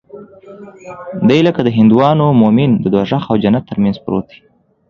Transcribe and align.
دى 1.27 1.37
لکه 1.47 1.61
د 1.63 1.69
هندوانو 1.77 2.25
مومن 2.41 2.71
د 2.83 2.85
دوږخ 2.93 3.23
او 3.31 3.35
جنت 3.43 3.63
تر 3.69 3.77
منځ 3.83 3.95
پروت 4.03 4.25
دى. 4.31 4.39